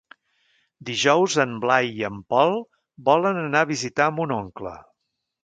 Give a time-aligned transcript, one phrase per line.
[0.89, 2.57] Dijous en Blai i en Pol
[3.11, 4.75] volen anar a visitar mon oncle.